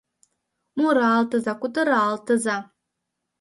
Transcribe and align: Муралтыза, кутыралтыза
Муралтыза, 0.79 1.53
кутыралтыза 1.61 2.57